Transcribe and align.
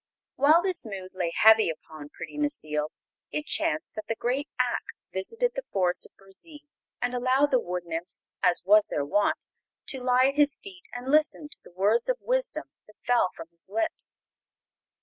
While 0.35 0.63
this 0.63 0.83
mood 0.83 1.11
lay 1.13 1.31
heavy 1.31 1.69
upon 1.69 2.09
pretty 2.09 2.35
Necile 2.35 2.89
it 3.31 3.45
chanced 3.45 3.93
that 3.93 4.07
the 4.07 4.15
great 4.15 4.49
Ak 4.59 4.81
visited 5.13 5.51
the 5.53 5.61
Forest 5.71 6.07
of 6.07 6.15
Burzee 6.17 6.63
and 7.03 7.13
allowed 7.13 7.51
the 7.51 7.59
wood 7.59 7.83
nymphs 7.85 8.23
as 8.41 8.63
was 8.65 8.87
their 8.87 9.05
wont 9.05 9.45
to 9.89 10.01
lie 10.01 10.29
at 10.29 10.33
his 10.33 10.55
feet 10.57 10.87
and 10.91 11.11
listen 11.11 11.49
to 11.49 11.59
the 11.63 11.69
words 11.71 12.09
of 12.09 12.17
wisdom 12.19 12.63
that 12.87 12.97
fell 13.05 13.29
from 13.35 13.49
his 13.51 13.69
lips. 13.69 14.17